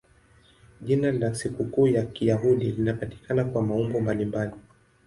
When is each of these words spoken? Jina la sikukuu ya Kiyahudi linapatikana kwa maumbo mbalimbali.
Jina 0.81 1.11
la 1.11 1.35
sikukuu 1.35 1.87
ya 1.87 2.05
Kiyahudi 2.05 2.71
linapatikana 2.71 3.45
kwa 3.45 3.61
maumbo 3.61 3.99
mbalimbali. 3.99 4.51